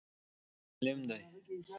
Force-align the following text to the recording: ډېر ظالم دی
ډېر 0.83 0.97
ظالم 1.07 1.29
دی 1.47 1.57